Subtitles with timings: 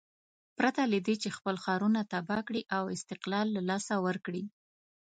[0.57, 4.43] پرته له دې چې خپل ښارونه تباه کړي او استقلال له لاسه ورکړي.